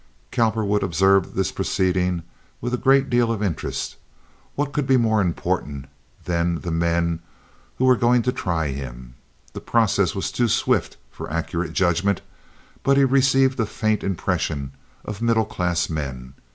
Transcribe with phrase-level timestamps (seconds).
[0.31, 2.23] Cowperwood observed this proceeding
[2.59, 3.97] with a great deal of interest.
[4.55, 5.85] What could be more important
[6.25, 7.19] than the men
[7.77, 9.13] who were going to try him?
[9.53, 12.21] The process was too swift for accurate judgment,
[12.81, 14.71] but he received a faint impression
[15.05, 16.33] of middle class men.